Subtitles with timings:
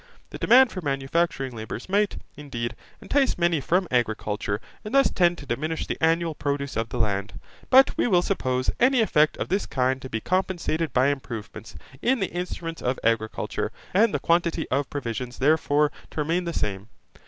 [0.31, 5.45] The demand for manufacturing labourers might, indeed, entice many from agriculture and thus tend to
[5.45, 7.39] diminish the annual produce of the land,
[7.69, 12.19] but we will suppose any effect of this kind to be compensated by improvements in
[12.19, 16.87] the instruments of agriculture, and the quantity of provisions therefore to remain the same.